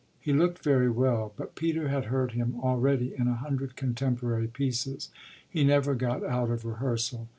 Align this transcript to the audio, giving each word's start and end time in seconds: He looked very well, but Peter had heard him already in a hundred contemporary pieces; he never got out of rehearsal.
He 0.19 0.33
looked 0.33 0.63
very 0.63 0.89
well, 0.89 1.31
but 1.37 1.53
Peter 1.53 1.89
had 1.89 2.05
heard 2.05 2.31
him 2.31 2.55
already 2.59 3.13
in 3.15 3.27
a 3.27 3.35
hundred 3.35 3.75
contemporary 3.75 4.47
pieces; 4.47 5.09
he 5.47 5.63
never 5.63 5.93
got 5.93 6.23
out 6.25 6.49
of 6.49 6.65
rehearsal. 6.65 7.27